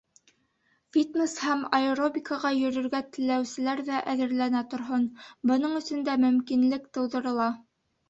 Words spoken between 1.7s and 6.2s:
аэробикаға йөрөргә теләүселәр ҙә әҙерләнә торһон, бының өсөн